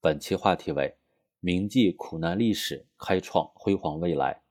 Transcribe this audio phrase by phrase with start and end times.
[0.00, 0.94] 本期话题为
[1.40, 4.42] “铭记苦难历史，开创辉煌未来”。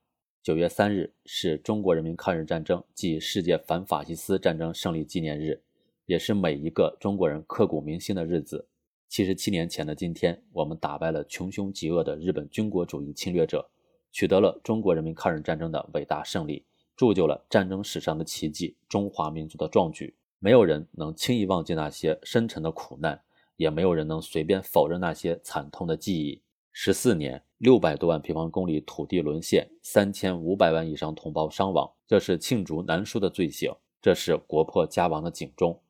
[0.43, 5.63] 九月三日是中国人民抗日战争暨世界反法西斯战争胜利纪念日，
[6.05, 8.67] 也是每一个中国人刻骨铭心的日子。
[9.07, 13.69] 七十七年前的今天，我们打败了穷凶极恶的日本军国主义侵略者，
[14.11, 16.65] 取得了中国人民抗日战争的伟大胜利，
[16.97, 20.13] 铸就了战争史上的奇迹——中华民族的壮举。
[20.39, 23.21] 没有人能轻易忘记那些深沉的苦难，
[23.57, 26.41] 也没有人能随便否认那些惨痛的记忆。
[26.71, 35.81] 十四年，六百多万平方公里土地沦陷，三千五百万以上同胞伤亡，这是罄竹难书的罪行，这是国破家亡的警钟。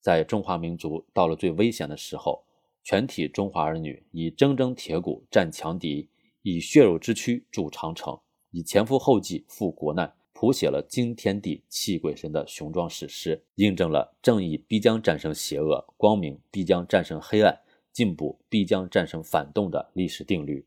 [0.00, 2.44] 在中华民族到了最危险的时候，
[2.84, 6.10] 全体中华儿女以铮铮铁骨战强敌，
[6.42, 10.14] 以血肉之躯筑长城，以前赴后继赴国难。
[10.38, 17.58] 谱写了惊天地泣鬼神的雄壮史诗，印证了正义必将战胜邪恶，光明必将战胜黑暗，
[17.90, 20.66] 进步必将战胜反动的历史定律。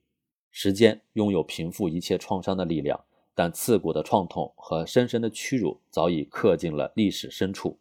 [0.50, 3.00] 时间拥有平复一切创伤的力量，
[3.36, 7.78] 但刺骨的创痛和深深的屈辱早已刻进了历史深处。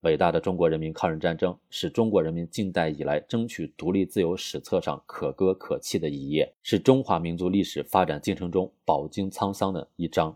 [0.00, 10.34] 伟大的中国人民抗日战争是中国人民近代以来争取独立自由史册上可歌可泣的一页，是中华民族历史发展进程中饱经沧桑的一章。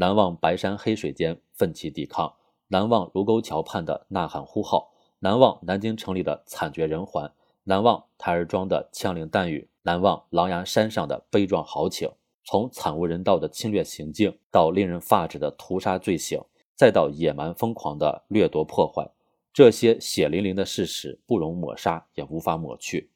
[0.00, 2.32] 难忘白山黑水间奋起抵抗，
[2.68, 7.30] 难忘卢沟桥畔的呐喊呼号，难忘南京城里的惨绝人寰，
[7.64, 12.10] 难忘台儿庄的枪林弹雨，难忘狼牙山上的悲壮豪情。
[12.44, 16.40] 从惨无人道的侵略行径，到令人发指的屠杀罪行，
[16.74, 19.06] 再到野蛮疯狂的掠夺破坏，
[19.52, 23.10] 这些血淋淋的事实不容抹杀，也无法抹去。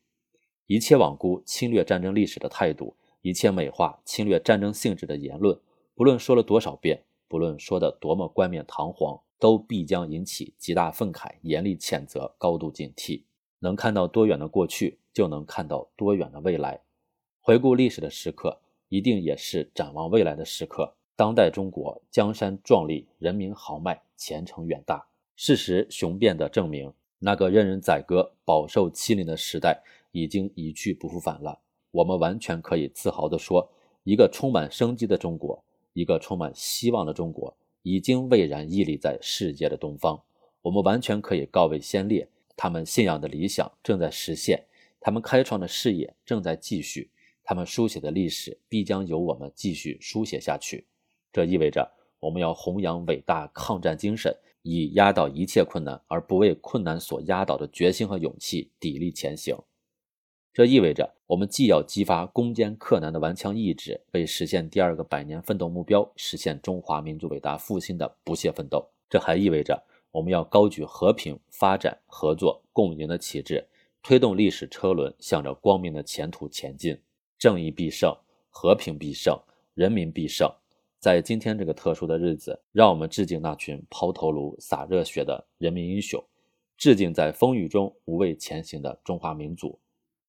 [0.67, 5.59] 一切罔顾侵略战争历史的态度，一切美化侵略战争性质的言论。
[5.97, 13.23] 不论说了多少遍，不论说的多么冠冕堂皇，都必将引起极大愤慨、严厉谴责、高度警惕。
[13.61, 16.81] 能看到多远的过去，就能看到多远的未来。
[17.41, 20.97] 回顾历史的时刻，一定也是展望未来的时刻。
[21.15, 25.07] 当代中国江山壮丽，人民豪迈，前程远大。
[25.37, 29.81] 事实雄辩地证明，那个任人宰割、饱受欺凌的时代
[30.11, 31.61] 已经一去不复返了。
[31.93, 33.71] 我们完全可以自豪地说，
[34.03, 35.63] 一个充满生机的中国。
[35.95, 40.21] 一个充满希望的中国已经巍然屹立在世界的东方，
[40.61, 44.65] 我们完全可以告慰先烈，他们信仰的理想正在实现，
[45.01, 47.11] 他们开创的事业正在继续，
[47.43, 50.87] 他们书写的历史必将由我们继续书写下去。
[51.33, 59.57] 这意味着我们要弘扬伟大抗战精神，以压倒一切困难而不为困难所压倒的决心和勇气砥砺前行。
[60.55, 68.79] 这意味着，我们既要激发攻坚克难的顽强意志，为实现第二个百年奋斗目标、实现中华民族伟大复兴的不懈奋斗；
[69.11, 69.83] 这还意味着，
[70.13, 73.67] 我们要高举和平、发展、合作、共赢的旗帜，
[74.01, 76.97] 推动历史车轮向着光明的前途前进。
[77.37, 78.17] 正义必胜，
[78.49, 79.37] 和平必胜，
[79.75, 80.49] 人民必胜。
[81.01, 86.23] 在今天这个特殊的日子，让我们致敬那群抛头颅、洒热血的人民英雄，
[86.77, 89.77] 致敬在风雨中无畏前行的中华民族。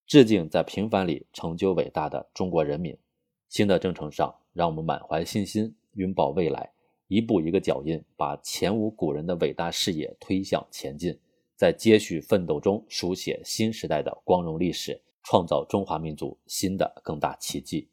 [0.07, 2.97] 致敬在平凡里成就伟大的中国人民。
[3.49, 6.71] 新的征程上，让我们满怀信心，拥抱未来，
[7.07, 11.17] 一步一个脚印，把前无古人的伟大事业推向前进，
[11.55, 17.87] 在接续奋斗中书写新时代的光荣历史，创造中华民族新的更大奇迹。